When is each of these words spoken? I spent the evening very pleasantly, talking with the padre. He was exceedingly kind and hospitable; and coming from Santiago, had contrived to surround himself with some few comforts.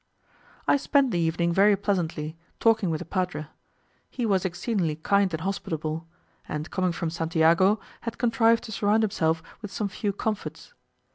I 0.67 0.77
spent 0.77 1.11
the 1.11 1.19
evening 1.19 1.53
very 1.53 1.75
pleasantly, 1.75 2.35
talking 2.59 2.89
with 2.89 2.97
the 2.97 3.05
padre. 3.05 3.45
He 4.09 4.25
was 4.25 4.45
exceedingly 4.45 4.95
kind 4.95 5.31
and 5.31 5.41
hospitable; 5.41 6.07
and 6.49 6.71
coming 6.71 6.91
from 6.91 7.11
Santiago, 7.11 7.79
had 8.01 8.17
contrived 8.17 8.63
to 8.63 8.71
surround 8.71 9.03
himself 9.03 9.43
with 9.61 9.71
some 9.71 9.89
few 9.89 10.11
comforts. 10.11 10.73